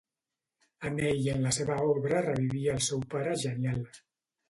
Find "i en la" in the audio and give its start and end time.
1.27-1.53